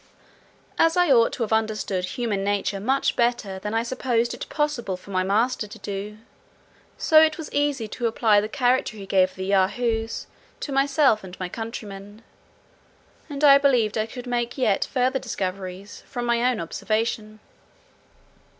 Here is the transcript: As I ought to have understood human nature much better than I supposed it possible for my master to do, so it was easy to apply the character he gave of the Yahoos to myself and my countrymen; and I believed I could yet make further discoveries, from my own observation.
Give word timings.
As 0.79 0.97
I 0.97 1.11
ought 1.11 1.31
to 1.33 1.43
have 1.43 1.53
understood 1.53 2.05
human 2.05 2.43
nature 2.43 2.79
much 2.79 3.15
better 3.15 3.59
than 3.59 3.75
I 3.75 3.83
supposed 3.83 4.33
it 4.33 4.49
possible 4.49 4.97
for 4.97 5.11
my 5.11 5.21
master 5.21 5.67
to 5.67 5.77
do, 5.77 6.17
so 6.97 7.21
it 7.21 7.37
was 7.37 7.53
easy 7.53 7.87
to 7.89 8.07
apply 8.07 8.41
the 8.41 8.49
character 8.49 8.97
he 8.97 9.05
gave 9.05 9.29
of 9.29 9.35
the 9.35 9.45
Yahoos 9.45 10.25
to 10.61 10.71
myself 10.71 11.23
and 11.23 11.39
my 11.39 11.49
countrymen; 11.49 12.23
and 13.29 13.43
I 13.43 13.59
believed 13.59 13.95
I 13.95 14.07
could 14.07 14.25
yet 14.25 14.57
make 14.57 14.83
further 14.85 15.19
discoveries, 15.19 16.01
from 16.07 16.25
my 16.25 16.49
own 16.49 16.59
observation. 16.59 17.39